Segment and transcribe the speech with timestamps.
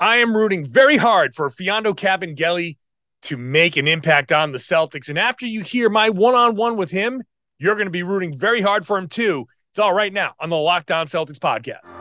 [0.00, 2.76] I am rooting very hard for Mfiondu Kabengele
[3.22, 5.08] to make an impact on the Celtics.
[5.08, 7.24] And after you hear my one on one with him,
[7.58, 9.48] you're going to be rooting very hard for him too.
[9.72, 11.96] It's all right now on the Locked On Celtics podcast.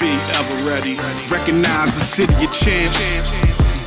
[0.00, 0.94] Be ever ready.
[1.32, 3.37] Recognize the city of champs.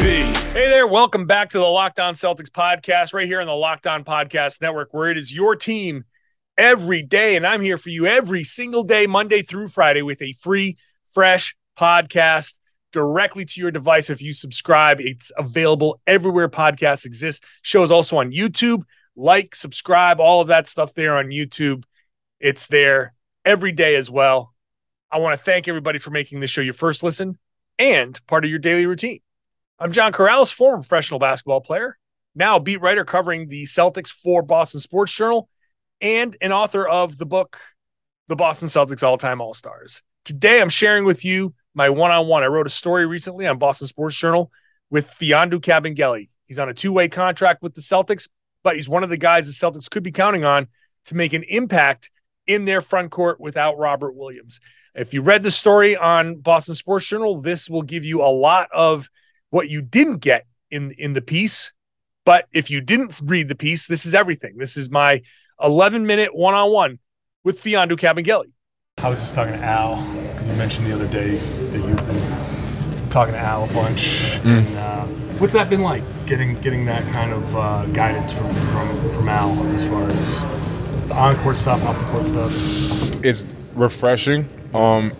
[0.00, 3.86] Hey there, welcome back to the Locked On Celtics podcast, right here on the Locked
[3.86, 6.04] On Podcast Network, where it is your team
[6.56, 7.36] every day.
[7.36, 10.76] And I'm here for you every single day, Monday through Friday, with a free,
[11.12, 12.54] fresh podcast
[12.92, 14.10] directly to your device.
[14.10, 17.44] If you subscribe, it's available everywhere podcasts exist.
[17.62, 18.82] Shows also on YouTube.
[19.16, 21.84] Like, subscribe, all of that stuff there on YouTube.
[22.40, 24.54] It's there every day as well.
[25.10, 27.38] I want to thank everybody for making this show your first listen
[27.78, 29.20] and part of your daily routine.
[29.80, 31.98] I'm John Karalis, former professional basketball player,
[32.34, 35.48] now beat writer covering the Celtics for Boston Sports Journal,
[36.00, 37.60] and an author of the book,
[38.26, 40.02] The Boston Celtics All Time All Stars.
[40.24, 42.42] Today, I'm sharing with you my one on one.
[42.42, 44.50] I wrote a story recently on Boston Sports Journal
[44.90, 46.28] with Mfiondu Kabengele.
[46.46, 48.28] He's on a two way contract with the Celtics,
[48.64, 50.66] but he's one of the guys the Celtics could be counting on
[51.04, 52.10] to make an impact
[52.48, 54.58] in their front court without Robert Williams.
[54.96, 58.68] If you read the story on Boston Sports Journal, this will give you a lot
[58.72, 59.08] of
[59.50, 61.72] what you didn't get in in the piece.
[62.24, 64.58] But if you didn't read the piece, this is everything.
[64.58, 65.22] This is my
[65.62, 66.98] 11 minute one on one
[67.42, 68.50] with Mfiondu Kabengele.
[68.98, 73.10] I was just talking to Al because you mentioned the other day that you've been
[73.10, 74.38] talking to Al a bunch.
[74.42, 74.58] Mm.
[74.58, 75.06] And uh,
[75.38, 76.02] what's that been like?
[76.26, 81.14] Getting getting that kind of uh, guidance from, from from Al as far as the
[81.14, 82.52] on court stuff, off the court stuff.
[83.24, 84.48] It's refreshing.
[84.74, 85.12] Um,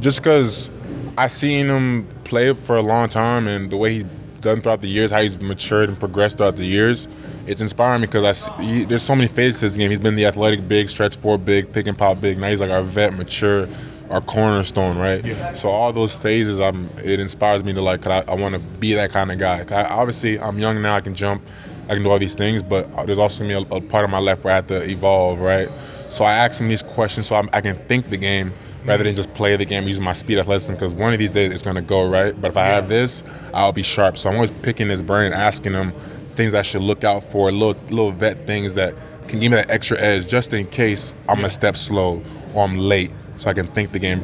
[0.00, 0.70] just because
[1.18, 4.04] I seen him play for a long time and the way he's
[4.40, 7.06] done throughout the years, how he's matured and progressed throughout the years,
[7.46, 9.90] it's inspiring because I see, he, there's so many phases to his game.
[9.90, 12.38] He's been the athletic big, stretch four big, pick and pop big.
[12.38, 13.68] Now he's like our vet, mature,
[14.08, 15.22] our cornerstone, right?
[15.22, 15.52] Yeah.
[15.52, 18.00] So all those phases, I'm it inspires me to like.
[18.00, 19.62] 'cause I, I want to be that kind of guy.
[19.70, 20.96] I, obviously, I'm young now.
[20.96, 21.42] I can jump,
[21.90, 24.04] I can do all these things, but uh, there's also gonna be a, a part
[24.04, 25.68] of my life where I have to evolve, right?
[26.08, 28.52] So I ask him these questions so I'm, I can think the game
[28.84, 31.52] rather than just play the game using my speed athleticism because one of these days
[31.52, 32.38] it's going to go right.
[32.40, 33.22] But if I have this,
[33.54, 34.18] I'll be sharp.
[34.18, 37.80] So I'm always picking his brain, asking him things I should look out for, little
[37.84, 38.94] little vet things that
[39.28, 42.22] can give me that extra edge just in case I'm a step slow
[42.54, 44.22] or I'm late, so I can think the game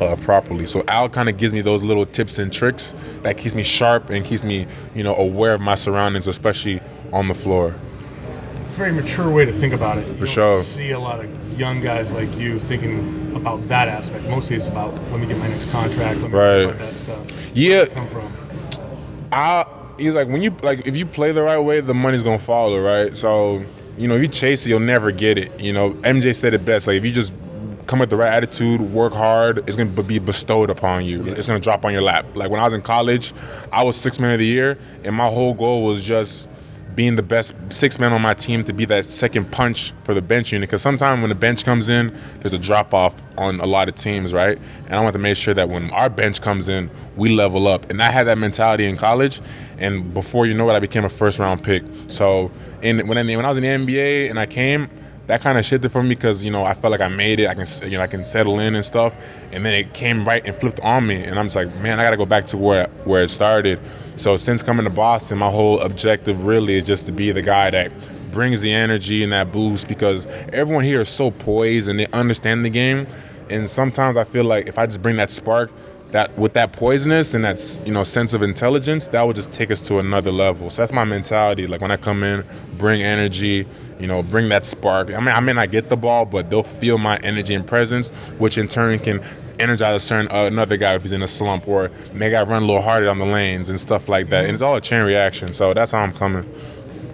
[0.00, 0.66] uh, properly.
[0.66, 4.10] So Al kind of gives me those little tips and tricks that keeps me sharp
[4.10, 6.80] and keeps me, you know, aware of my surroundings, especially
[7.12, 7.74] on the floor.
[8.78, 10.06] Very mature way to think about it.
[10.06, 10.62] You For sure.
[10.62, 14.28] See a lot of young guys like you thinking about that aspect.
[14.28, 16.20] Mostly it's about let me get my next contract.
[16.20, 16.78] Let me Right.
[16.78, 17.26] that stuff.
[17.56, 17.86] Yeah.
[17.86, 18.28] Come from.
[19.32, 19.66] I
[19.98, 22.80] he's like when you like if you play the right way, the money's gonna follow,
[22.80, 23.16] right?
[23.16, 23.62] So
[23.96, 25.60] you know, if you chase it, you'll never get it.
[25.60, 26.86] You know, MJ said it best.
[26.86, 27.32] Like if you just
[27.88, 31.24] come with the right attitude, work hard, it's gonna be bestowed upon you.
[31.26, 32.26] It's gonna drop on your lap.
[32.36, 33.32] Like when I was in college,
[33.72, 36.48] I was six man of the year, and my whole goal was just
[36.98, 40.20] being the best six man on my team to be that second punch for the
[40.20, 40.68] bench unit.
[40.68, 43.94] Because sometimes when the bench comes in, there's a drop off on a lot of
[43.94, 44.58] teams, right?
[44.86, 47.88] And I want to make sure that when our bench comes in, we level up.
[47.88, 49.40] And I had that mentality in college,
[49.78, 51.84] and before you know it, I became a first round pick.
[52.08, 52.50] So
[52.82, 54.90] in when I, when I was in the NBA and I came,
[55.28, 57.46] that kind of shifted for me because you know I felt like I made it.
[57.46, 59.16] I can you know I can settle in and stuff,
[59.52, 62.02] and then it came right and flipped on me, and I'm just like, man, I
[62.02, 63.78] got to go back to where where it started.
[64.18, 67.70] So since coming to Boston, my whole objective really is just to be the guy
[67.70, 67.92] that
[68.32, 72.64] brings the energy and that boost because everyone here is so poised and they understand
[72.64, 73.06] the game,
[73.48, 75.70] and sometimes I feel like if I just bring that spark.
[76.10, 79.70] That with that poisonous and that you know sense of intelligence, that would just take
[79.70, 80.70] us to another level.
[80.70, 81.66] So that's my mentality.
[81.66, 82.44] Like when I come in,
[82.78, 83.66] bring energy,
[84.00, 85.10] you know, bring that spark.
[85.10, 88.08] I mean, I may not get the ball, but they'll feel my energy and presence,
[88.38, 89.20] which in turn can
[89.60, 92.62] energize a certain uh, another guy if he's in a slump, or make I run
[92.62, 94.44] a little harder on the lanes and stuff like that.
[94.44, 95.52] And it's all a chain reaction.
[95.52, 96.44] So that's how I'm coming.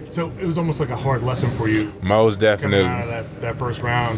[0.09, 2.83] So it was almost like a hard lesson for you Most definitely.
[2.83, 4.17] that, that first round.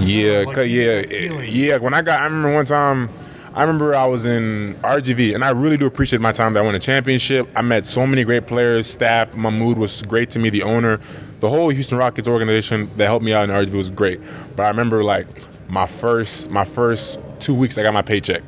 [0.00, 1.48] Yeah, Like, yeah, that feeling.
[1.48, 1.76] yeah.
[1.76, 3.08] When I got, I remember one time.
[3.54, 6.52] I remember I was in RGV, and I really do appreciate my time.
[6.52, 7.48] That I won a championship.
[7.56, 9.34] I met so many great players, staff.
[9.34, 10.50] My mood was great to me.
[10.50, 11.00] The owner,
[11.40, 14.20] the whole Houston Rockets organization that helped me out in RGV was great.
[14.56, 15.26] But I remember like
[15.70, 18.42] my first, my first two weeks, I got my paycheck,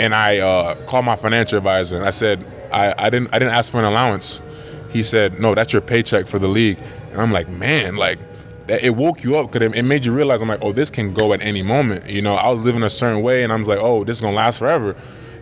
[0.00, 3.54] and I uh, called my financial advisor and I said I, I didn't I didn't
[3.54, 4.42] ask for an allowance.
[4.90, 6.78] He said no, that's your paycheck for the league.
[7.12, 8.18] And I'm like, man, like
[8.66, 10.90] that- it woke you up because it, it made you realize I'm like, oh, this
[10.90, 12.10] can go at any moment.
[12.10, 14.20] You know, I was living a certain way and I was like, oh, this is
[14.20, 14.96] gonna last forever.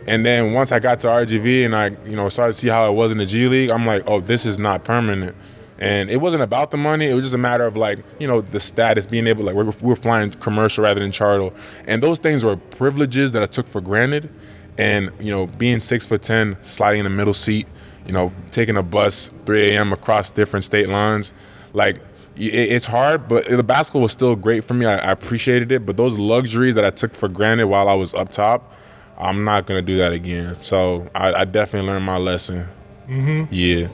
[0.06, 2.88] And then once I got to RGV and I, you know, started to see how
[2.88, 5.34] it was in the G League, I'm like, oh, this is not permanent.
[5.80, 7.10] And it wasn't about the money.
[7.10, 9.72] It was just a matter of like, you know, the status, being able, like, we're,
[9.80, 11.50] we're flying commercial rather than charter.
[11.86, 14.30] And those things were privileges that I took for granted.
[14.78, 17.66] And, you know, being six foot 10, sliding in the middle seat,
[18.06, 19.92] you know, taking a bus 3 a.m.
[19.92, 21.32] across different state lines,
[21.72, 21.96] like,
[22.36, 24.86] it- it's hard, but the basketball was still great for me.
[24.86, 25.84] I, I appreciated it.
[25.86, 28.74] But those luxuries that I took for granted while I was up top,
[29.18, 30.56] I'm not going to do that again.
[30.60, 32.66] So I, I definitely learned my lesson.
[33.08, 33.44] Mm-hmm.
[33.52, 33.88] Yeah.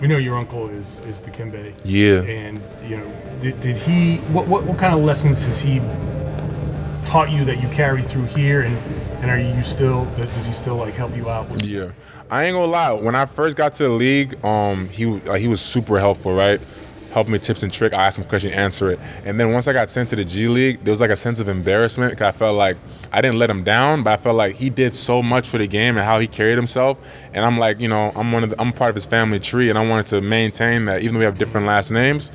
[0.00, 1.72] We know your uncle is is Dikembe.
[1.84, 2.22] Yeah.
[2.22, 4.18] And you know, did, did he?
[4.32, 5.80] What, what what kind of lessons has he
[7.06, 8.62] taught you that you carry through here?
[8.62, 8.76] And
[9.22, 10.04] and are you still?
[10.16, 11.48] Does he still like help you out?
[11.48, 11.92] With, Yeah,
[12.30, 12.92] I ain't gonna lie.
[12.92, 16.60] When I first got to the league, um, he like, he was super helpful, right?
[17.16, 17.94] Helped me tips and trick.
[17.94, 19.00] I ask him a question, answer it.
[19.24, 21.40] And then once I got sent to the G League, there was like a sense
[21.40, 22.76] of embarrassment because I felt like
[23.10, 25.66] I didn't let him down, but I felt like he did so much for the
[25.66, 27.00] game and how he carried himself.
[27.32, 29.70] And I'm like, you know, I'm one of the, I'm part of his family tree,
[29.70, 32.30] and I wanted to maintain that, even though we have different last names.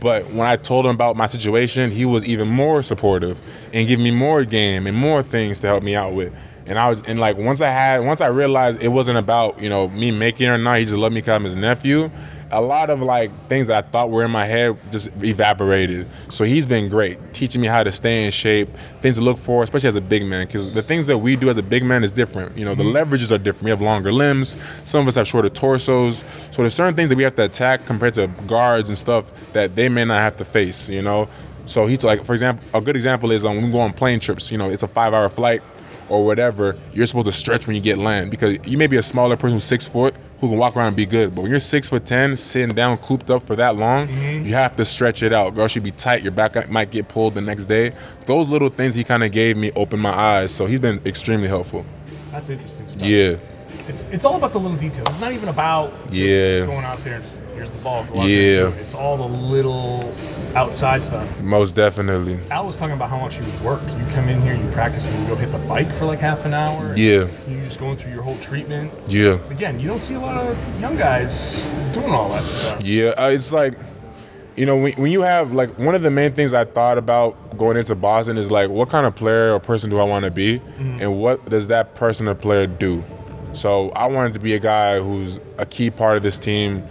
[0.00, 3.40] But when I told him about my situation, he was even more supportive
[3.72, 6.34] and giving me more game and more things to help me out with.
[6.66, 9.70] And I was and like once I had once I realized it wasn't about you
[9.70, 12.10] know me making or not, he just loved me because I'm his nephew.
[12.56, 16.08] A lot of like things that I thought were in my head just evaporated.
[16.30, 18.70] So he's been great, teaching me how to stay in shape,
[19.02, 20.46] things to look for, especially as a big man.
[20.46, 22.56] Because the things that we do as a big man is different.
[22.56, 23.64] You know, the leverages are different.
[23.64, 24.56] We have longer limbs.
[24.84, 26.24] Some of us have shorter torsos.
[26.50, 29.76] So there's certain things that we have to attack compared to guards and stuff that
[29.76, 30.88] they may not have to face.
[30.88, 31.28] You know.
[31.66, 34.18] So he's like, for example, a good example is um, when we go on plane
[34.18, 34.50] trips.
[34.50, 35.60] You know, it's a five-hour flight
[36.08, 39.02] or whatever, you're supposed to stretch when you get land because you may be a
[39.02, 41.34] smaller person who's six foot who can walk around and be good.
[41.34, 44.46] But when you're six foot ten, sitting down, cooped up for that long, mm-hmm.
[44.46, 45.54] you have to stretch it out.
[45.54, 46.22] Girl should be tight.
[46.22, 47.92] Your back might get pulled the next day.
[48.26, 50.52] Those little things he kind of gave me opened my eyes.
[50.52, 51.84] So he's been extremely helpful.
[52.32, 53.06] That's interesting stuff.
[53.06, 53.36] Yeah,
[53.88, 55.06] It's it's all about the little details.
[55.08, 56.66] It's not even about just Yeah.
[56.66, 58.04] going out there and just here's the ball.
[58.12, 58.68] Go out Yeah.
[58.68, 58.74] it.
[58.80, 60.12] It's all the little
[60.56, 61.26] outside stuff.
[61.40, 62.38] most definitely.
[62.50, 63.80] Al was talking about how much you work.
[63.86, 66.44] You come in here, you practice, and you go hit the bike for like half
[66.44, 66.94] an hour.
[66.96, 67.26] Yeah.
[67.48, 68.90] you're just going through your whole treatment.
[69.08, 69.38] Yeah.
[69.50, 72.82] Again, you don't see a lot of young guys doing all that stuff.
[72.84, 73.74] Yeah, uh, it's like,
[74.56, 77.56] you know, when, when you have like one of the main things I thought about
[77.58, 80.30] going into Boston is like, what kind of player or person do I want to
[80.30, 83.04] be, and what does that person or player do?
[83.56, 86.82] So I wanted to be a guy who's a key part of this team,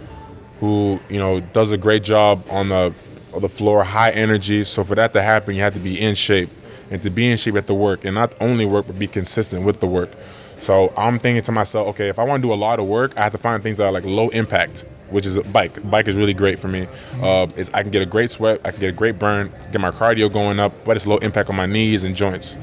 [0.58, 2.92] who you know does a great job on the
[3.32, 4.64] on the floor, high energy.
[4.64, 6.50] So for that to happen, you have to be in shape,
[6.90, 9.64] and to be in shape, have to work, and not only work, but be consistent
[9.64, 10.10] with the work.
[10.58, 13.16] So I'm thinking to myself, okay, if I want to do a lot of work,
[13.16, 15.88] I have to find things that are like low impact, which is a bike.
[15.88, 16.88] Bike is really great for me.
[17.22, 19.90] Uh, I can get a great sweat, I can get a great burn, get my
[19.90, 22.56] cardio going up, but it's low impact on my knees and joints.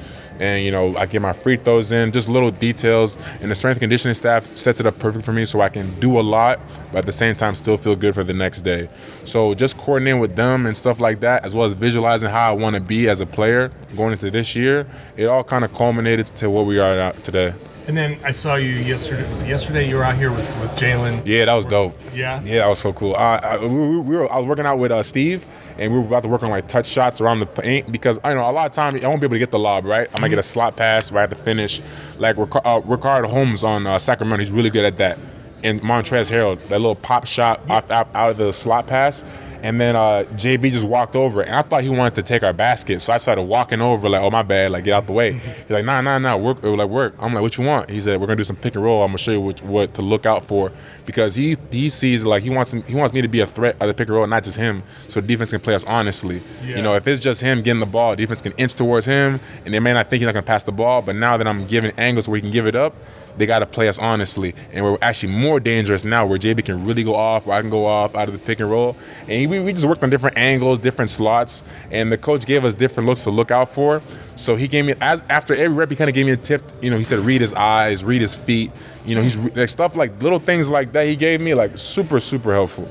[0.43, 3.17] And you know, I get my free throws in, just little details.
[3.39, 6.19] And the strength conditioning staff sets it up perfect for me, so I can do
[6.19, 6.59] a lot,
[6.91, 8.89] but at the same time still feel good for the next day.
[9.23, 12.55] So just coordinating with them and stuff like that, as well as visualizing how I
[12.55, 14.85] want to be as a player going into this year,
[15.15, 17.53] it all kind of culminated to where we are today.
[17.87, 19.29] And then I saw you yesterday.
[19.29, 19.89] Was it yesterday?
[19.89, 21.21] You were out here with, with Jaylen.
[21.25, 21.97] Yeah, that was dope.
[22.13, 22.41] Yeah?
[22.43, 23.13] yeah, that was so cool.
[23.15, 25.45] Uh, I, we, we we were, I was working out with uh, Steve,
[25.77, 28.33] and we were about to work on like touch shots around the paint because I
[28.33, 30.07] know a lot of time I won't be able to get the lob right.
[30.15, 31.81] I might get a slot pass where I have to finish.
[32.17, 35.19] Like uh, Richaun Holmes on uh, Sacramento, he's really good at that.
[35.63, 39.25] And Montrezl Harrell, that little pop shot off, out, out of the slot pass.
[39.63, 42.51] And then uh, JB just walked over, and I thought he wanted to take our
[42.51, 45.31] basket, so I started walking over, like, "Oh my bad, like get out the way."
[45.33, 48.19] He's like, "Nah, nah, nah, work, like work." I'm like, "What you want?" He said,
[48.19, 49.01] "We're gonna do some pick and roll.
[49.01, 50.69] I'm gonna show you what, what to look out for,"
[51.05, 53.77] because he he sees like he wants him, he wants me to be a threat
[53.79, 56.41] at the pick and roll, not just him, so defense can play us honestly.
[56.65, 56.75] Yeah.
[56.75, 59.73] You know, if it's just him getting the ball, defense can inch towards him, and
[59.73, 61.91] they may not think he's not gonna pass the ball, but now that I'm giving
[61.97, 62.93] angles where he can give it up,
[63.37, 64.55] they got to play us honestly.
[64.71, 67.69] And we're actually more dangerous now where JB can really go off, where I can
[67.69, 68.95] go off out of the pick and roll.
[69.27, 72.75] And we, we just worked on different angles, different slots, and the coach gave us
[72.75, 74.01] different looks to look out for.
[74.35, 76.63] So he gave me, as after every rep, he kind of gave me a tip.
[76.81, 78.71] You know, he said, read his eyes, read his feet.
[79.05, 82.19] You know, he's like stuff like little things like that he gave me, like super,
[82.19, 82.87] super helpful.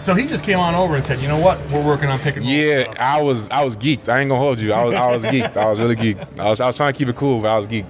[0.00, 1.58] So he just came on over and said, "You know what?
[1.70, 4.08] We're working on pick and roll." Yeah, stuff." I was I was geeked.
[4.08, 4.72] I ain't gonna hold you.
[4.72, 5.56] I was I was geeked.
[5.56, 6.38] I was really geeked.
[6.38, 7.86] I was I was trying to keep it cool, but I was geeked.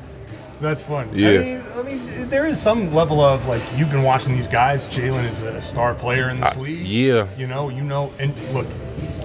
[0.60, 1.08] That's fun.
[1.12, 1.28] Yeah.
[1.28, 4.88] I mean, I mean, there is some level of like you've been watching these guys.
[4.88, 6.86] Jaylen is a star player in this Uh, league.
[6.86, 7.26] yeah.
[7.36, 8.66] You know, you know, and look,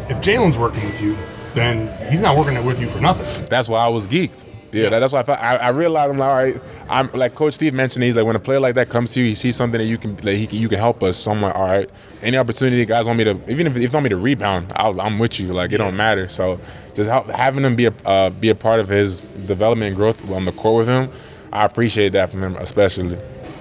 [0.10, 1.16] if Jaylen's working with you,
[1.54, 3.46] then he's not working with you for nothing.
[3.50, 4.44] That's why I was geeked.
[4.72, 6.62] Yeah, that- that's why I, felt, I, I realized I'm like, all right.
[6.90, 8.04] I'm like Coach Steve mentioned.
[8.04, 10.00] He's like, when a player like that comes to you, he sees something that you
[10.00, 11.16] can, that he can, you can help us.
[11.16, 11.88] So I'm like, all right.
[12.24, 15.00] Any opportunity, guys want me to, even if, if they want me to rebound, I'll,
[15.00, 15.54] I'm with you.
[15.54, 16.28] Like it don't matter.
[16.28, 16.60] So
[16.96, 20.28] just help, having him be a uh, be a part of his development and growth
[20.32, 21.12] on the court with him,
[21.54, 23.18] I appreciate that from him especially.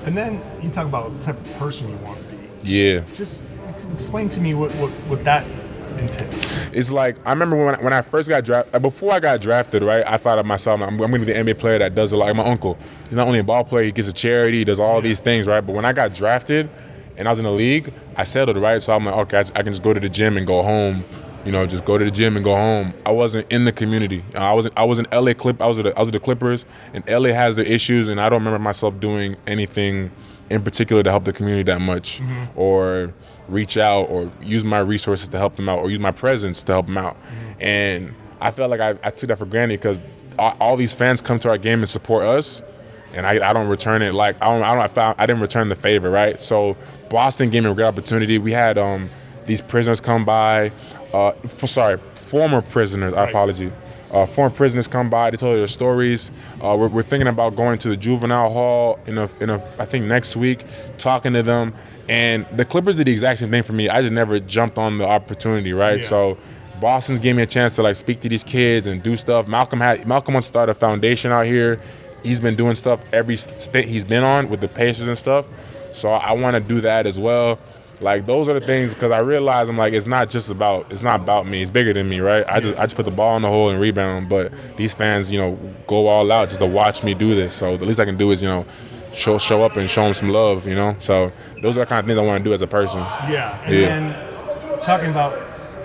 [0.06, 2.48] And then you talk about the type of person you want to be.
[2.62, 3.04] Yeah.
[3.14, 3.40] Just
[3.92, 5.46] explain to me what, what, what that
[5.98, 6.56] entails.
[6.72, 8.74] it's like I remember when I, when I first got drafted.
[8.74, 10.04] Uh, before I got drafted, right?
[10.06, 12.16] I thought of myself, I'm, I'm going to be the NBA player that does a
[12.16, 12.26] lot.
[12.26, 14.80] Like my uncle, he's not only a ball player, he gives a charity, he does
[14.80, 15.60] all these things, right?
[15.60, 16.70] But when I got drafted
[17.18, 18.80] and I was in the league, I settled, right?
[18.80, 21.04] So I'm like, okay, I, I can just go to the gym and go home.
[21.44, 22.94] You know, just go to the gym and go home.
[23.04, 24.24] I wasn't in the community.
[24.34, 24.78] Uh, I wasn't.
[24.78, 25.60] I was in LA Clip.
[25.60, 28.20] I was with the, I was with the Clippers, and LA has their issues, and
[28.20, 30.10] I don't remember myself doing anything
[30.50, 32.20] in particular to help the community that much,
[32.54, 33.12] or
[33.48, 36.72] reach out, or use my resources to help them out, or use my presence to
[36.72, 37.16] help them out.
[37.58, 40.00] And I felt like I, I took that for granted because
[40.38, 42.62] all, all these fans come to our game and support us,
[43.14, 45.42] and I, I don't return it like I don't I don't I, found, I didn't
[45.42, 46.40] return the favor, right?
[46.40, 46.76] So
[47.10, 48.38] Boston gave me a great opportunity.
[48.38, 49.08] We had um
[49.46, 50.70] these prisoners come by,
[51.12, 53.14] uh, for, sorry, former prisoners.
[53.14, 53.72] I apologize.
[54.12, 55.30] Uh, former prisoners come by.
[55.30, 56.30] They tell their stories.
[56.62, 59.86] Uh, we're, we're thinking about going to the juvenile hall in a, in a I
[59.86, 60.64] think next week,
[60.98, 61.74] talking to them.
[62.08, 63.88] And the Clippers did the exact same thing for me.
[63.88, 66.00] I just never jumped on the opportunity, right?
[66.00, 66.06] Yeah.
[66.06, 66.38] So
[66.80, 69.46] Boston's gave me a chance to like speak to these kids and do stuff.
[69.46, 71.80] Malcolm had Malcolm wants to start a foundation out here.
[72.22, 75.46] He's been doing stuff every state he's been on with the Pacers and stuff.
[75.94, 77.58] So I want to do that as well.
[78.02, 81.02] Like those are the things because I realize I'm like it's not just about it's
[81.02, 81.62] not about me.
[81.62, 82.44] It's bigger than me, right?
[82.48, 84.28] I just I just put the ball in the hole and rebound.
[84.28, 85.56] But these fans, you know,
[85.86, 87.54] go all out just to watch me do this.
[87.54, 88.66] So the least I can do is you know
[89.14, 90.66] show show up and show them some love.
[90.66, 90.96] You know.
[90.98, 91.32] So
[91.62, 93.00] those are the kind of things I want to do as a person.
[93.00, 93.60] Yeah.
[93.64, 93.86] And Yeah.
[93.86, 95.38] then talking about,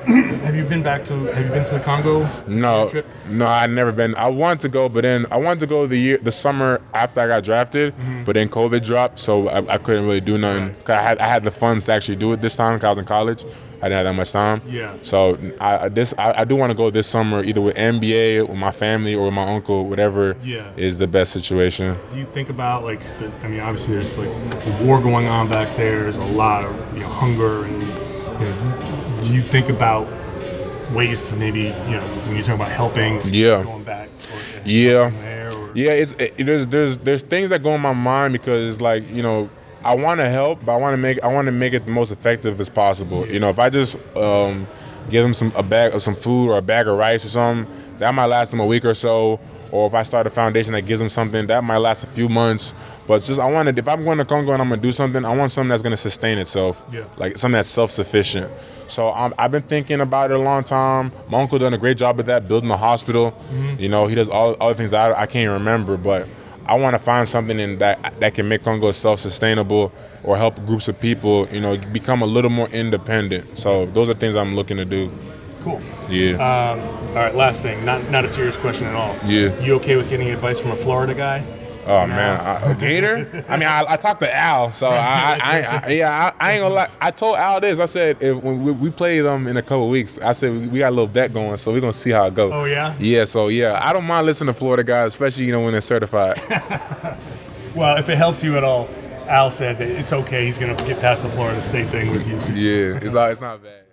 [0.08, 2.26] have you been back to, have you been to the Congo?
[2.48, 3.06] No, Trip?
[3.30, 4.16] no, I never been.
[4.16, 7.20] I wanted to go, but then I wanted to go the year, the summer after
[7.22, 8.24] I got drafted, mm-hmm.
[8.24, 10.64] but then COVID dropped, so I, I couldn't really do nothing.
[10.68, 10.86] Right.
[10.86, 12.80] 'Cause I had I had the funds to actually do it this time.
[12.80, 13.44] Cause I was in college.
[13.80, 14.62] I didn't have that much time.
[14.68, 14.96] Yeah.
[15.04, 18.58] So I this I, I do want to go this summer, either with NBA, with
[18.58, 20.72] my family, or with my uncle, whatever Yeah.
[20.78, 21.96] is the best situation.
[22.10, 25.48] Do you think about like, the, I mean, obviously there's like a war going on
[25.50, 26.02] back there.
[26.04, 28.87] There's a lot of you know hunger, and you know,
[29.28, 30.08] do you think about
[30.94, 33.64] ways to maybe you know when you're talking about helping, Yeah.
[33.64, 35.10] going back, or, Yeah.
[35.22, 38.74] there, or, Yeah, it's it, there's there's there's things that go in my mind because
[38.74, 39.50] it's like you know
[39.84, 41.92] I want to help, but I want to make I want to make it the
[41.92, 43.28] most effective as possible.
[43.28, 44.66] You know, if I just um,
[45.10, 47.72] give them some a bag of some food or a bag of rice or something,
[48.00, 49.40] that might last them a week or so.
[49.72, 52.30] Or if I start a foundation that gives them something, that might last a few
[52.30, 52.74] months.
[53.06, 55.24] But just I want to if I'm going to Congo and I'm gonna do something,
[55.26, 56.84] I want something that's gonna sustain itself.
[56.92, 57.04] Yeah.
[57.18, 58.50] Like something that's self sufficient.
[58.88, 61.12] So um, I've been thinking about it a long time.
[61.30, 63.34] My uncle done a great job of that, building the hospital.
[63.78, 66.28] You know, he does all other things I, I can't remember, but
[66.66, 69.92] I want to find something in that that can make Congo self-sustainable
[70.24, 73.58] or help groups of people, you know, become a little more independent.
[73.58, 75.10] So those are things I'm looking to do.
[75.64, 75.82] cool.
[76.10, 76.38] Yeah.
[77.10, 79.16] All right, last thing, not not a serious question at all.
[79.26, 79.58] Yeah.
[79.62, 81.44] You okay with getting advice from a Florida guy?
[81.88, 83.46] Oh man, I, a gator?
[83.48, 86.52] I mean, I, I talked to Al, so I, I, I, I yeah, I, I
[86.54, 86.90] ain't gonna lie.
[87.00, 87.80] I told Al this.
[87.80, 90.68] I said if when we, we play them in a couple weeks, I said we,
[90.68, 92.52] we got a little bet going, so we're gonna see how it goes.
[92.54, 92.96] Oh, yeah?
[93.00, 93.24] Yeah.
[93.24, 96.40] So yeah, I don't mind listening to Florida guys, especially you know when they're certified.
[97.78, 98.90] Well, if it helps you at all,
[99.28, 100.48] Al said that it's okay.
[100.48, 102.34] He's going to get past the Florida State thing with you.
[102.56, 103.84] yeah, it's not, it's not bad.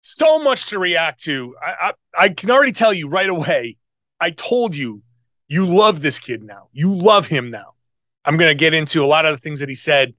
[0.00, 1.54] so much to react to.
[1.60, 3.76] I, I, I can already tell you right away.
[4.18, 5.02] I told you,
[5.48, 6.68] you love this kid now.
[6.72, 7.74] You love him now.
[8.24, 10.14] I'm going to get into a lot of the things that he said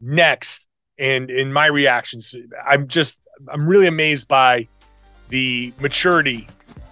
[0.00, 0.68] next
[0.98, 2.34] and in my reactions.
[2.64, 3.18] I'm just,
[3.48, 4.68] I'm really amazed by
[5.28, 6.46] the maturity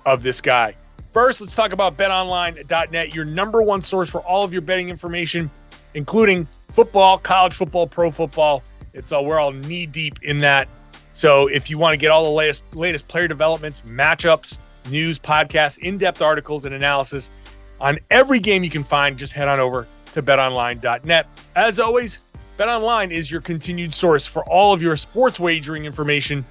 [0.05, 0.75] of this guy.
[1.13, 5.51] First, let's talk about betonline.net, your number one source for all of your betting information,
[5.95, 8.63] including football, college football, pro football.
[8.93, 10.69] It's all, we're all knee deep in that.
[11.13, 14.59] So if you want to get all the latest latest player developments, matchups,
[14.91, 17.31] news, podcasts, in-depth articles and analysis
[17.81, 21.27] on every game you can find, just head on over to betonline.net.
[21.57, 26.43] As always, BetOnline is your continued source for all of your sports wagering information,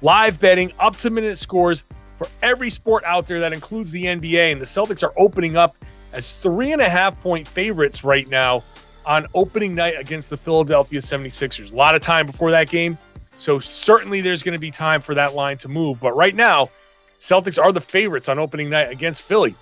[0.00, 1.84] live betting, up to minute scores
[2.16, 4.52] for every sport out there that includes the NBA.
[4.52, 5.76] And the Celtics are opening up
[6.12, 8.62] as three and a half point favorites right now
[9.04, 11.72] on opening night against the Philadelphia 76ers.
[11.72, 12.96] A lot of time before that game.
[13.36, 16.00] So certainly there's going to be time for that line to move.
[16.00, 16.70] But right now,
[17.18, 19.54] Celtics are the favorites on opening night against Philly.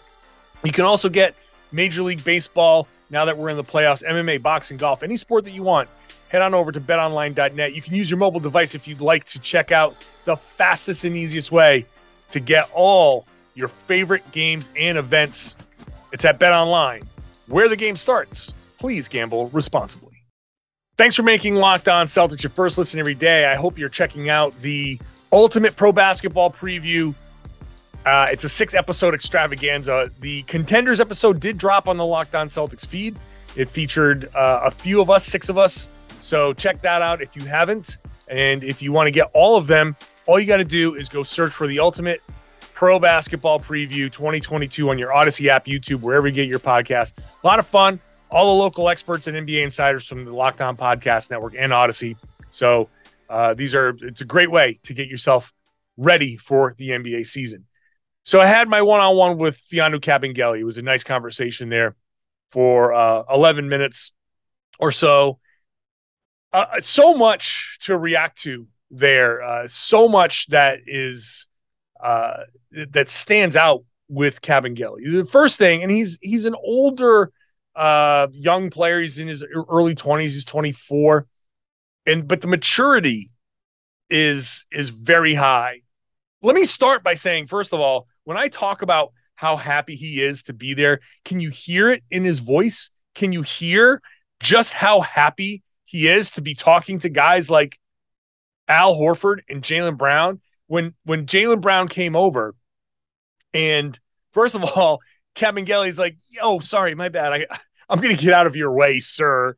[0.64, 1.34] You can also get
[1.72, 5.52] Major League Baseball now that we're in the playoffs, MMA, boxing, golf, any sport that
[5.52, 5.88] you want.
[6.28, 7.74] Head on over to betonline.net.
[7.74, 11.16] You can use your mobile device if you'd like to check out the fastest and
[11.16, 11.86] easiest way
[12.32, 15.56] to get all your favorite games and events
[16.12, 17.06] It's at betonline,
[17.48, 18.52] where the game starts.
[18.78, 20.24] Please gamble responsibly.
[20.96, 23.46] Thanks for making Locked On Celtics your first listen every day.
[23.46, 24.98] I hope you're checking out the
[25.32, 27.14] Ultimate Pro Basketball Preview.
[28.08, 30.08] Uh, it's a six episode extravaganza.
[30.20, 33.18] The Contenders episode did drop on the Locked On Celtics feed.
[33.54, 35.88] It featured uh, a few of us, six of us.
[36.18, 37.98] So check that out if you haven't.
[38.30, 41.10] And if you want to get all of them, all you got to do is
[41.10, 42.22] go search for the Ultimate
[42.72, 47.18] Pro Basketball Preview 2022 on your Odysee app, YouTube, wherever you get your podcast.
[47.18, 48.00] A lot of fun.
[48.30, 52.16] All the local experts and NBA insiders from the Locked On Podcast Network and Odysee.
[52.48, 52.88] So
[53.28, 55.52] uh, these are it's a great way to get yourself
[55.98, 57.66] ready for the NBA season.
[58.28, 60.60] So I had my one-on-one with Mfiondu Kabengele.
[60.60, 61.96] It was a nice conversation there
[62.52, 64.12] for uh, 11 minutes
[64.78, 65.38] or so.
[66.52, 69.40] Uh, so much to react to there.
[69.42, 71.48] Uh, so much that is
[72.04, 72.40] uh,
[72.90, 74.98] that stands out with Kabengele.
[75.10, 77.32] The first thing, and he's he's an older
[77.74, 79.00] uh, young player.
[79.00, 80.20] He's in his early 20s.
[80.20, 81.26] He's 24,
[82.04, 83.30] and but the maturity
[84.10, 85.80] is is very high.
[86.42, 90.22] Let me start by saying, first of all, when I talk about how happy he
[90.22, 92.90] is to be there, can you hear it in his voice?
[93.14, 94.02] Can you hear
[94.38, 97.78] just how happy he is to be talking to guys like
[98.68, 100.42] Al Horford and Jaylen Brown.
[100.66, 102.54] When when Jaylen Brown came over,
[103.54, 103.98] and
[104.32, 105.00] first of all,
[105.34, 107.32] Kabengele's like, "Oh, sorry, my bad.
[107.32, 107.46] I
[107.88, 109.56] I'm gonna get out of your way, sir."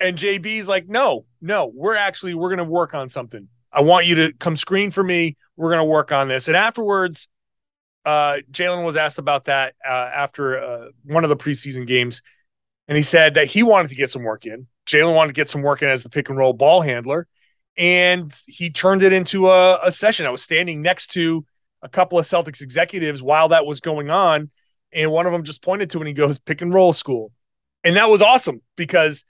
[0.00, 3.46] And JB's like, "No, no, we're actually we're gonna work on something.
[3.72, 5.36] I want you to come screen for me.
[5.56, 7.28] We're gonna work on this." And afterwards,
[8.04, 12.22] uh, Jaylen was asked about that uh, after uh, one of the preseason games,
[12.88, 14.66] and he said that he wanted to get some work in.
[14.86, 17.26] Jaylen wanted to get some work in as the pick and roll ball handler,
[17.76, 20.26] and he turned it into a, a session.
[20.26, 21.46] I was standing next to
[21.82, 24.50] a couple of Celtics executives while that was going on,
[24.92, 27.32] and one of them just pointed to it and he goes, "Pick and roll school,"
[27.82, 29.24] and that was awesome because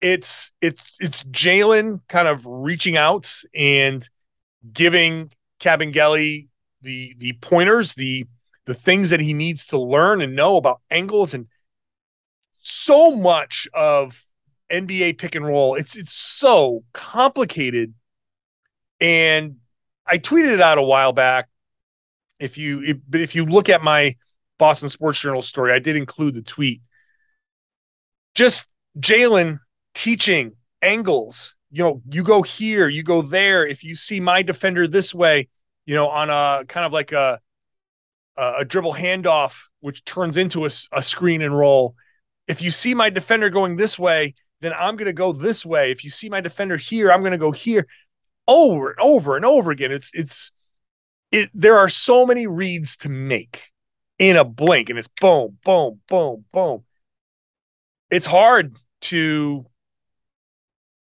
[0.00, 4.08] it's it's it's Jaylen kind of reaching out and
[4.72, 6.48] giving Kabengele
[6.82, 8.26] the the pointers, the
[8.66, 11.48] the things that he needs to learn and know about angles and
[12.60, 14.24] so much of
[14.70, 15.74] NBA pick and roll.
[15.74, 17.94] It's it's so complicated.
[19.00, 19.56] And
[20.06, 21.48] I tweeted it out a while back.
[22.38, 24.16] If you if, but if you look at my
[24.58, 26.82] Boston Sports Journal story, I did include the tweet.
[28.34, 28.66] Just
[28.98, 29.58] Jaylen
[29.94, 31.56] teaching angles.
[31.70, 33.66] You know, you go here, you go there.
[33.66, 35.48] If you see my defender this way,
[35.86, 37.40] you know, on a kind of like a
[38.36, 41.94] a dribble handoff, which turns into a, a screen and roll.
[42.48, 45.90] If you see my defender going this way, then I'm going to go this way.
[45.90, 47.86] If you see my defender here, I'm going to go here
[48.48, 49.92] over and over and over again.
[49.92, 50.50] It's, it's,
[51.30, 53.72] it, there are so many reads to make
[54.18, 56.84] in a blink and it's boom, boom, boom, boom.
[58.10, 59.66] It's hard to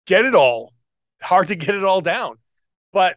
[0.07, 0.73] get it all,
[1.21, 2.37] hard to get it all down.
[2.93, 3.17] But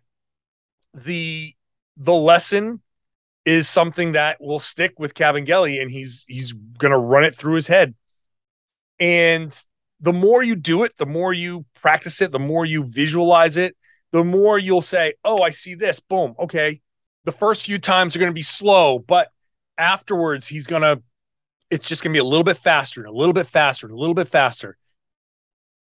[0.93, 1.53] the,
[1.97, 2.81] the lesson
[3.45, 7.55] is something that will stick with Kabengele and he's, he's going to run it through
[7.55, 7.95] his head.
[8.99, 9.57] And
[9.99, 13.75] the more you do it, the more you practice it, the more you visualize it,
[14.11, 15.99] the more you'll say, Oh, I see this.
[15.99, 16.35] Boom.
[16.39, 16.81] Okay.
[17.25, 19.29] The first few times are going to be slow, but
[19.77, 21.01] afterwards, he's going to,
[21.69, 23.95] it's just going to be a little bit faster and a little bit faster and
[23.95, 24.77] a little bit faster.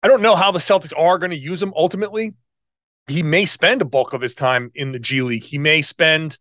[0.02, 2.34] I don't know how the Celtics are going to use him ultimately.
[3.10, 5.44] He may spend a bulk of his time in the G League.
[5.44, 6.38] He may spend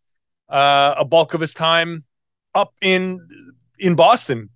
[0.48, 2.04] uh, a bulk of his time
[2.54, 3.26] up in
[3.78, 4.50] in Boston.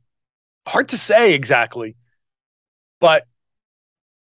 [0.66, 1.96] Hard to say exactly.
[3.00, 3.24] But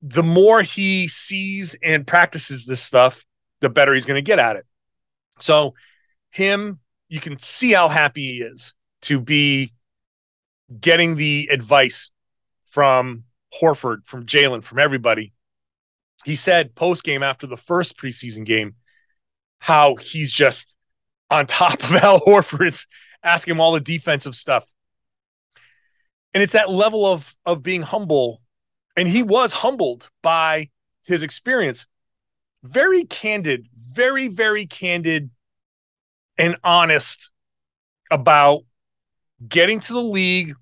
[0.02, 3.26] the more he sees and practices this stuff,
[3.62, 4.66] the better he's going to get at it.
[5.40, 5.74] So,
[6.30, 9.74] him, you can see how happy he is to be
[10.80, 12.12] getting the advice
[12.66, 13.24] from
[13.62, 15.34] Horford, from Jaylen, from everybody.
[16.26, 18.76] He said post game after the first preseason game
[19.60, 20.76] how he's just
[21.30, 22.86] on top of Al Horford is
[23.24, 24.66] asking him all the defensive stuff.
[26.34, 28.42] And it's that level of of being humble
[28.98, 30.70] and he was humbled by
[31.06, 31.86] his experience.
[32.64, 35.30] Very candid, very, very candid
[36.38, 37.30] and honest
[38.12, 38.64] about
[39.48, 40.56] getting to the league,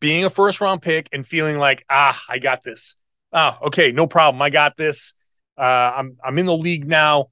[0.00, 2.96] being a first round pick, and feeling like, ah, I got this.
[3.34, 4.40] Ah, okay, no problem.
[4.40, 5.12] I got this.
[5.58, 5.60] Uh,
[5.96, 7.30] I'm I'm in the league now.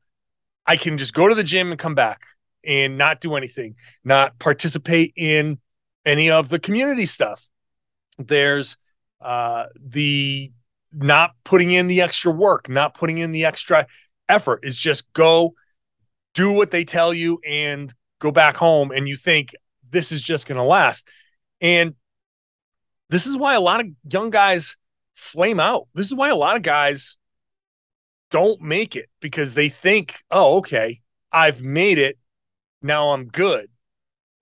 [0.67, 2.23] I can just go to the gym and come back
[2.65, 5.59] and not do anything, not participate in
[6.05, 7.49] any of the community stuff.
[8.19, 8.77] There's
[9.21, 10.53] uh, the
[10.93, 13.87] not putting in the extra work, not putting in the extra
[14.29, 15.55] effort is just go
[16.35, 19.55] do what they tell you and go back home and you think
[19.91, 21.09] this is just going to last.
[21.61, 21.95] And
[23.11, 24.77] this is why a lot of young guys
[25.15, 25.89] flame out.
[25.95, 27.17] This is why a lot of guys
[28.31, 32.19] don't make it because they think, oh, okay, I've made it.
[32.81, 33.69] Now I'm good.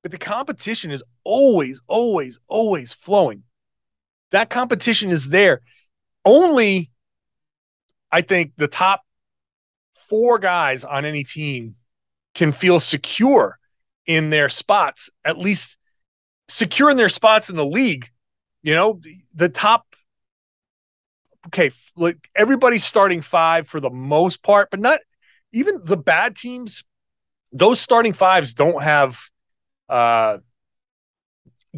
[0.02, 3.42] But the competition is always, always, always flowing.
[4.30, 5.61] That competition is there.
[6.24, 6.90] Only,
[8.11, 9.02] I think, the top
[9.94, 11.76] four guys on any team
[12.35, 13.59] can feel secure
[14.06, 15.76] in their spots, at least
[16.48, 18.09] secure in their spots in the league.
[18.62, 19.00] You know,
[19.35, 19.89] the top
[21.51, 25.01] okay, like everybody's starting five for the most part, but not
[25.53, 26.85] even the bad teams.
[27.53, 29.19] Those starting fives don't have
[29.89, 30.39] uh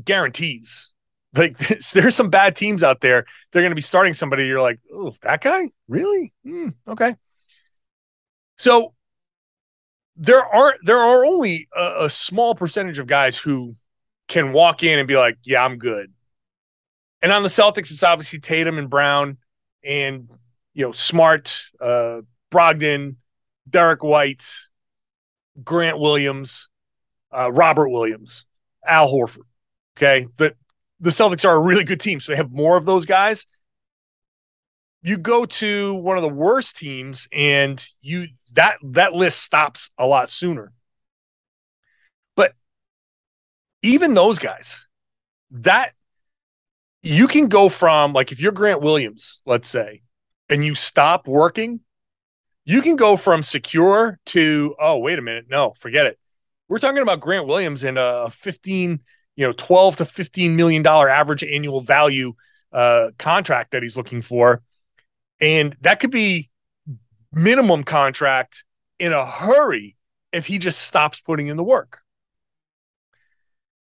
[0.03, 0.93] guarantees.
[1.35, 1.57] Like
[1.93, 3.25] there's some bad teams out there.
[3.53, 4.47] They're going to be starting somebody.
[4.47, 6.33] You're like, oh, that guy, really?
[6.47, 7.17] Mm, okay.
[8.59, 8.95] So
[10.17, 13.77] there are there are only a, a small percentage of guys who
[14.29, 16.13] can walk in and be like, yeah, I'm good.
[17.23, 19.39] And on the Celtics, it's obviously Tatum and Brown
[19.85, 20.29] and
[20.75, 23.16] you know Smart, uh, Brogdon,
[23.68, 24.45] Derrick White,
[25.62, 26.68] Grant Williams,
[27.37, 28.47] uh, Robert Williams,
[28.87, 29.47] Al Horford.
[29.97, 30.55] Okay, the
[31.01, 33.47] the Celtics are a really good team, so they have more of those guys.
[35.03, 40.07] You go to one of the worst teams, and you that that list stops a
[40.07, 40.73] lot sooner.
[42.37, 42.55] But
[43.83, 44.87] even those guys,
[45.51, 45.92] that
[47.03, 50.03] you can go from like if you're Grant Williams, let's say,
[50.49, 51.81] and you stop working,
[52.65, 56.19] you can go from secure to oh wait a minute, no, forget it.
[56.69, 59.01] We're talking about Grant Williams and a 15,
[59.37, 62.35] you know, 12 to 15 million dollar average annual value
[62.73, 64.62] uh, contract that he's looking for,
[65.41, 66.51] and that could be
[67.33, 68.65] minimum contract
[68.99, 69.97] in a hurry
[70.33, 71.99] if he just stops putting in the work,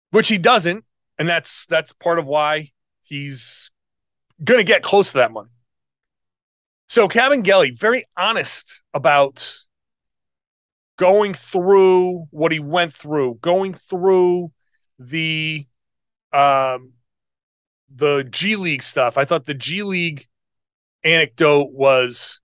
[0.09, 0.83] which he doesn't,
[1.19, 2.71] and that's that's part of why
[3.11, 3.69] he's
[4.41, 5.49] going to get close to that money.
[6.87, 9.57] So Kabengele, very honest about
[10.97, 14.51] going through what he went through, going through
[14.97, 15.67] the
[16.31, 16.93] um
[17.93, 19.17] the G League stuff.
[19.17, 20.27] I thought the G League
[21.03, 22.39] anecdote was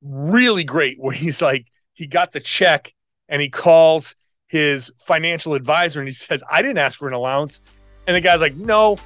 [0.00, 2.92] really great where he's like he got the check
[3.28, 4.16] and he calls
[4.48, 7.60] his financial advisor and he says, I didn't ask for an allowance.
[8.08, 8.96] And the guy's like, No,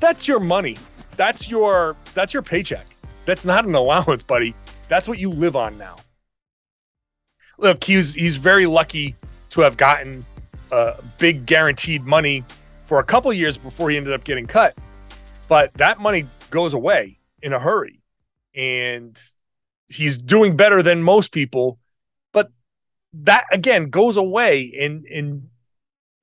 [0.00, 0.78] that's your money.
[1.16, 2.86] That's your that's your paycheck.
[3.26, 4.54] That's not an allowance, buddy.
[4.88, 5.96] That's what you live on now.
[7.58, 9.14] Look, he's he's very lucky
[9.50, 10.24] to have gotten
[10.72, 12.44] uh, big guaranteed money
[12.86, 14.76] for a couple years before he ended up getting cut.
[15.48, 18.00] But that money goes away in a hurry,
[18.54, 19.18] and
[19.88, 21.78] he's doing better than most people.
[22.32, 22.50] But
[23.12, 25.48] that again goes away, and and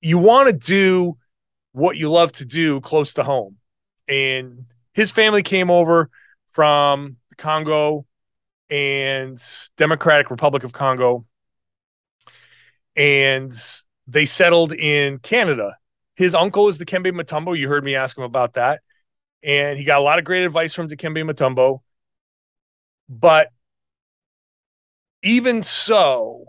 [0.01, 1.17] you want to do
[1.73, 3.57] what you love to do close to home
[4.07, 6.09] and his family came over
[6.51, 8.05] from the Congo
[8.69, 9.41] and
[9.77, 11.25] Democratic Republic of Congo,
[12.95, 13.53] and
[14.07, 15.77] they settled in Canada.
[16.15, 17.57] His uncle is Dikembe Mutombo.
[17.57, 18.81] You heard me ask him about that,
[19.43, 21.81] and he got a lot of great advice from Dikembe Mutombo.
[23.07, 23.49] But
[25.23, 26.45] even so,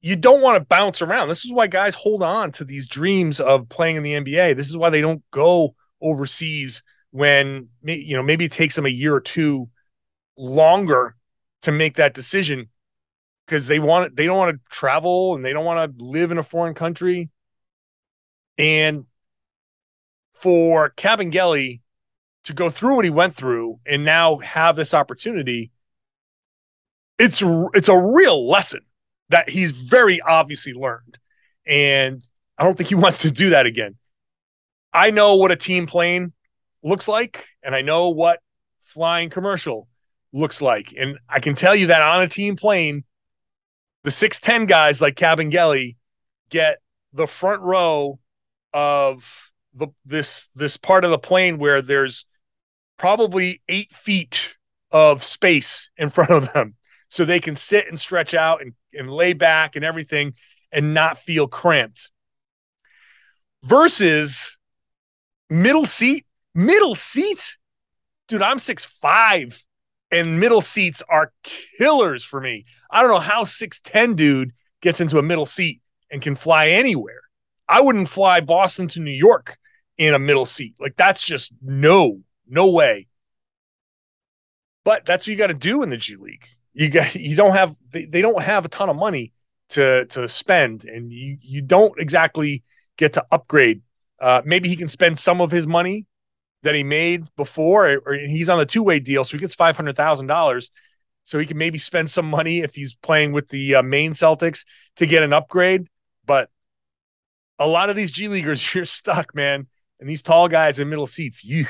[0.00, 1.28] you don't want to bounce around.
[1.28, 4.56] This is why guys hold on to these dreams of playing in the NBA.
[4.56, 8.90] This is why they don't go overseas when you know maybe it takes them a
[8.90, 9.68] year or two
[10.36, 11.16] longer
[11.62, 12.68] to make that decision
[13.46, 16.38] because they want they don't want to travel and they don't want to live in
[16.38, 17.30] a foreign country.
[18.56, 19.06] And
[20.34, 21.80] for Kabengele
[22.44, 25.70] to go through what he went through and now have this opportunity
[27.18, 27.42] it's
[27.74, 28.80] it's a real lesson
[29.28, 31.18] that he's very obviously learned.
[31.66, 32.22] And
[32.56, 33.96] I don't think he wants to do that again
[34.92, 36.32] I know what a team plane
[36.82, 38.40] looks like, and I know what
[38.82, 39.88] flying commercial
[40.32, 40.94] looks like.
[40.98, 43.04] And I can tell you that on a team plane,
[44.04, 45.96] the 6'10 guys like Kabengele
[46.50, 46.78] get
[47.12, 48.18] the front row
[48.72, 52.26] of the this this part of the plane where there's
[52.98, 54.56] probably eight feet
[54.90, 56.74] of space in front of them
[57.08, 60.34] so they can sit and stretch out and, and lay back and everything
[60.72, 62.10] and not feel cramped
[63.62, 64.57] versus
[65.50, 67.56] middle seat, middle seat,
[68.26, 68.42] dude.
[68.42, 69.62] I'm six five,
[70.10, 72.66] and middle seats are killers for me.
[72.90, 75.80] I don't know how six ten dude gets into a middle seat
[76.10, 77.20] and can fly anywhere.
[77.68, 79.58] I wouldn't fly Boston to New York
[79.98, 80.74] in a middle seat.
[80.80, 83.08] Like that's just no, no way.
[84.84, 86.46] But that's what you got to do in the G League.
[86.72, 89.32] You got you don't have they, they don't have a ton of money
[89.70, 92.62] to to spend, and you you don't exactly
[92.96, 93.82] get to upgrade
[94.20, 96.06] Uh, maybe he can spend some of his money
[96.62, 99.76] that he made before, or he's on a two way deal, so he gets five
[99.76, 100.70] hundred thousand dollars.
[101.24, 104.64] So he can maybe spend some money if he's playing with the uh, main Celtics
[104.96, 105.88] to get an upgrade.
[106.24, 106.48] But
[107.58, 109.66] a lot of these G leaguers, you're stuck, man.
[110.00, 111.66] And these tall guys in middle seats, you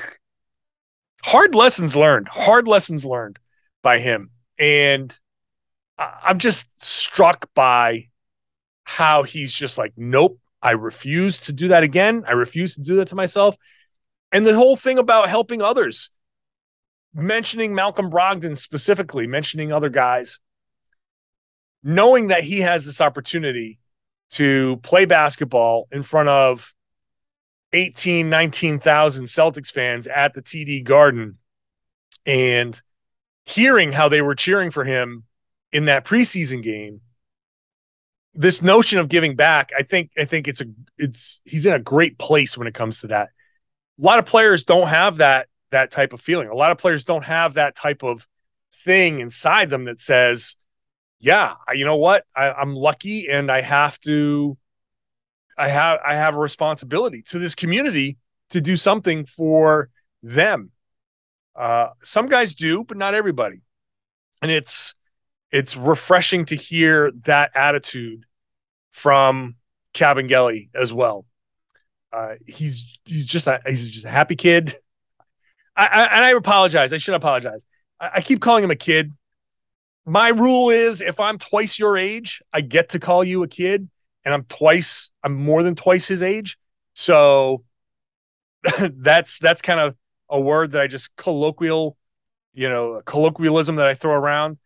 [1.23, 2.29] hard lessons learned.
[2.29, 3.39] Hard lessons learned
[3.83, 5.17] by him, and
[5.99, 8.09] I'm just struck by
[8.85, 12.25] how he's just like, nope, I refuse to do that again.
[12.27, 13.57] I refuse to do that to myself.
[14.33, 16.11] And the whole thing about helping others,
[17.14, 20.38] mentioning Malcolm Brogdon specifically, mentioning other guys,
[21.83, 23.79] knowing that he has this opportunity
[24.31, 26.75] to play basketball in front of
[27.73, 31.38] 18, 19,000 Celtics fans at the TD Garden
[32.27, 32.81] and
[33.47, 35.25] hearing how they were cheering for him
[35.73, 37.01] in that preseason game
[38.35, 41.79] this notion of giving back, I think I think it's a it's he's in a
[41.79, 43.31] great place when it comes to that.
[44.01, 46.49] A lot of players don't have that that type of feeling.
[46.49, 48.27] A lot of players don't have that type of
[48.85, 50.57] thing inside them that says,
[51.19, 52.25] "Yeah, you know what?
[52.35, 54.57] I, I'm lucky, and I have to.
[55.57, 58.19] I have I have a responsibility to this community
[58.51, 59.91] to do something for
[60.23, 60.71] them."
[61.57, 63.62] Uh, some guys do, but not everybody,
[64.41, 64.95] and it's
[65.51, 68.25] it's refreshing to hear that attitude
[68.91, 69.57] from
[69.95, 71.25] Kabengele as well.
[72.13, 74.75] Uh, he's he's just a he's just a happy kid.
[75.77, 76.93] I, I and I apologize.
[76.93, 77.65] I should apologize.
[78.01, 79.13] I, I keep calling him a kid.
[80.07, 83.89] My rule is if I'm twice your age, I get to call you a kid,
[84.25, 86.59] and I'm twice I'm more than twice his age.
[86.95, 87.63] So
[88.81, 89.95] that's that's kind of
[90.31, 91.97] a word that I just colloquial,
[92.55, 94.59] you know, colloquialism that I throw around.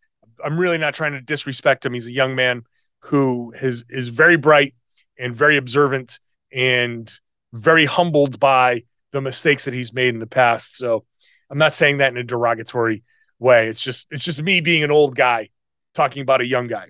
[0.44, 1.94] I'm really not trying to disrespect him.
[1.94, 2.64] He's a young man
[3.00, 4.74] who is is very bright
[5.18, 6.18] and very observant
[6.52, 7.12] and
[7.52, 10.76] very humbled by the mistakes that he's made in the past.
[10.76, 11.04] So
[11.50, 13.02] I'm not saying that in a derogatory
[13.38, 13.68] way.
[13.68, 15.50] It's just it's just me being an old guy
[15.94, 16.88] talking about a young guy.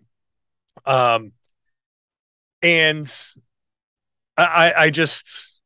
[0.87, 1.33] Um
[2.63, 3.13] and
[4.37, 5.61] I I just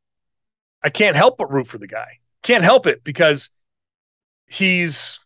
[0.83, 2.20] I can't help but root for the guy.
[2.42, 3.51] Can't help it because
[4.46, 5.20] he's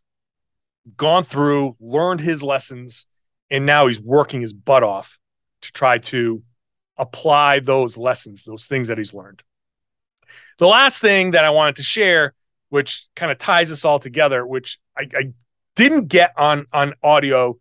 [0.96, 3.06] gone through, learned his lessons,
[3.50, 5.18] and now he's working his butt off
[5.62, 6.42] to try to
[6.96, 9.42] apply those lessons, those things that he's learned.
[10.58, 12.34] The last thing that I wanted to share,
[12.68, 15.32] which kind of ties us all together, which I, I
[15.76, 17.58] didn't get on on audio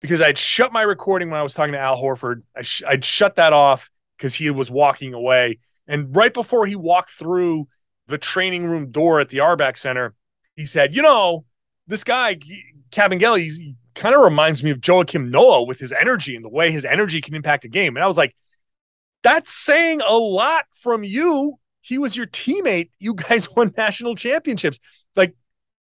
[0.00, 2.42] because I'd shut my recording when I was talking to Al Horford.
[2.56, 5.58] I sh- I'd shut that off because he was walking away.
[5.86, 7.68] And right before he walked through
[8.06, 10.14] the training room door at the Auerbach Center,
[10.56, 11.44] he said, "You know,
[11.90, 12.38] this guy
[12.90, 16.70] Kabengele, he kind of reminds me of Joakim Noah with his energy and the way
[16.70, 18.34] his energy can impact a game." And I was like,
[19.22, 21.58] "That's saying a lot from you.
[21.80, 22.90] He was your teammate.
[22.98, 24.78] You guys won national championships.
[25.16, 25.34] Like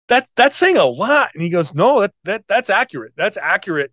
[0.08, 3.14] that that's saying a lot." And he goes, "No, that that that's accurate.
[3.16, 3.92] That's accurate.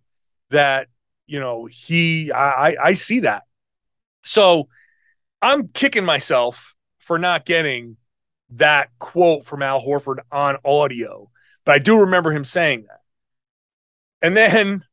[0.49, 0.87] That
[1.27, 3.43] you know he I I see that.
[4.23, 4.69] So
[5.41, 7.97] I'm kicking myself for not getting."
[8.51, 11.29] that quote from Al Horford on audio
[11.65, 13.01] but I do remember him saying that.
[14.21, 14.83] And then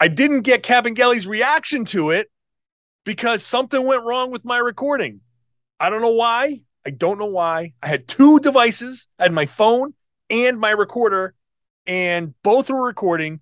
[0.00, 2.30] I didn't get Kabengele's reaction to it
[3.04, 5.20] because something went wrong with my recording.
[5.78, 6.58] I don't know why.
[6.84, 7.72] I don't know why.
[7.82, 9.08] I had two devices.
[9.18, 9.94] I had my phone
[10.30, 11.34] and my recorder,
[11.86, 13.40] and both were recording.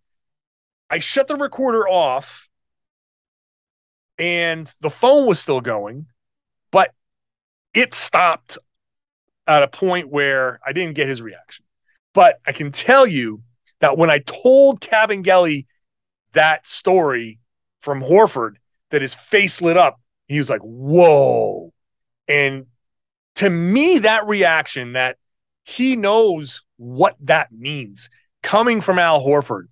[0.90, 2.48] I shut the recorder off,
[4.18, 6.06] and the phone was still going,
[6.70, 6.92] but
[7.72, 8.58] it stopped
[9.46, 11.64] at a point where I didn't get his reaction.
[12.14, 13.42] But I can tell you
[13.80, 15.66] that when I told Kabengele
[16.32, 17.38] that story
[17.80, 18.54] from Horford,
[18.90, 21.72] that his face lit up, he was like, whoa.
[22.28, 22.66] And
[23.36, 25.18] to me, that reaction that
[25.64, 28.08] he knows what that means
[28.42, 29.64] coming from Al Horford,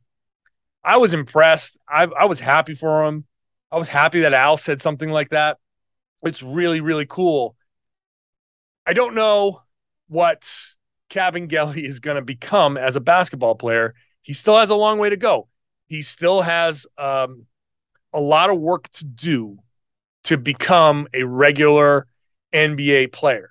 [0.85, 1.79] I was impressed.
[1.89, 3.25] I, I was happy for him.
[3.71, 5.59] I was happy that Al said something like that.
[6.23, 7.57] It's really, really cool.
[8.87, 9.63] I don't know
[10.09, 10.51] what
[11.13, 13.95] Kabengele is going to become as a basketball player.
[14.23, 15.49] He still has a long way to go.
[15.87, 17.47] He still has um,
[18.13, 19.59] a lot of work to do
[20.25, 22.07] to become a regular
[22.55, 23.51] NBA player.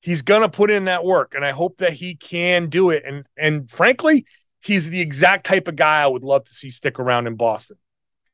[0.00, 3.04] He's going to put in that work, and I hope that he can do it.
[3.06, 4.24] And and frankly,
[4.60, 7.76] he's the exact type of guy I would love to see stick around in Boston.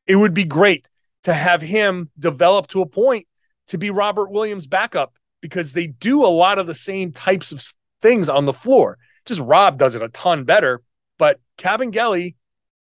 [0.07, 0.87] It would be great
[1.23, 3.27] to have him develop to a point
[3.67, 7.61] to be Robert Williams' backup because they do a lot of the same types of
[8.01, 8.97] things on the floor.
[9.25, 10.81] Just Rob does it a ton better,
[11.17, 12.35] but Kabengele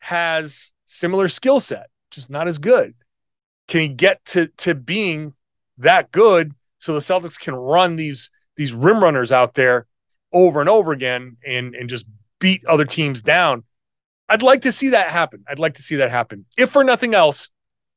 [0.00, 2.94] has similar skill set, just not as good.
[3.68, 5.34] Can he get to to being
[5.78, 9.86] that good so the Celtics can run these these rim runners out there
[10.32, 12.06] over and over again and and just
[12.38, 13.64] beat other teams down.
[14.28, 15.44] I'd like to see that happen.
[15.48, 16.46] I'd like to see that happen.
[16.56, 17.48] If for nothing else,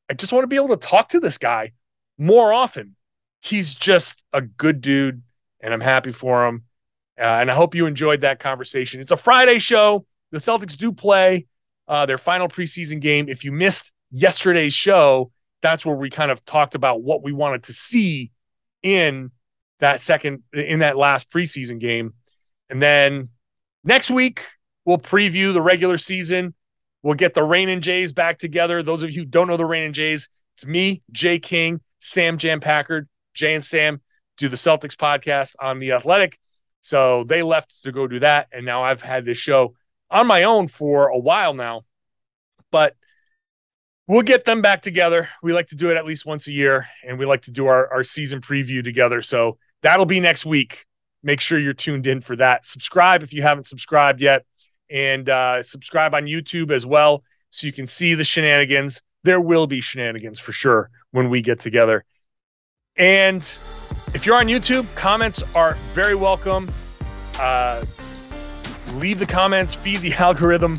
[0.08, 1.72] I just want to be able to talk to this guy
[2.18, 2.96] more often.
[3.40, 5.22] He's just a good dude,
[5.60, 6.64] and I'm happy for him.
[7.18, 9.00] Uh, and I hope you enjoyed that conversation.
[9.00, 10.06] It's a Friday show.
[10.32, 11.46] The Celtics do play
[11.88, 13.28] uh, their final preseason game.
[13.28, 15.30] If you missed yesterday's show,
[15.62, 18.30] that's where we kind of talked about what we wanted to see
[18.82, 19.30] in
[19.80, 22.14] that second, in that last preseason game.
[22.68, 23.28] And then
[23.84, 24.46] next week,
[24.84, 26.54] we'll preview the regular season.
[27.02, 28.82] We'll get the Rain and Jays back together.
[28.82, 32.38] Those of you who don't know the Rain and Jays, it's me, Jay King, Sam
[32.38, 34.00] Jam Packard, Jay and Sam
[34.36, 36.38] do the Celtics podcast on the Athletic.
[36.80, 39.74] So they left to go do that, and now I've had this show
[40.10, 41.82] on my own for a while now.
[42.70, 42.96] But
[44.06, 45.28] we'll get them back together.
[45.42, 47.66] We like to do it at least once a year, and we like to do
[47.66, 49.22] our, our season preview together.
[49.22, 50.86] So that'll be next week.
[51.22, 52.64] Make sure you're tuned in for that.
[52.64, 54.46] Subscribe if you haven't subscribed yet,
[54.88, 59.02] and uh, subscribe on YouTube as well so you can see the shenanigans.
[59.22, 62.04] There will be shenanigans for sure when we get together.
[63.00, 63.40] And
[64.12, 66.68] if you're on YouTube, comments are very welcome.
[67.38, 67.82] Uh,
[68.96, 70.78] leave the comments, feed the algorithm,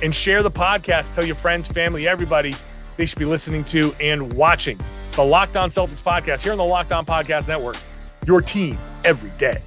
[0.00, 1.12] and share the podcast.
[1.16, 2.54] Tell your friends, family, everybody
[2.96, 4.78] they should be listening to and watching
[5.16, 7.76] the Locked On Celtics podcast here on the Locked On Podcast Network.
[8.26, 9.58] Your team every day.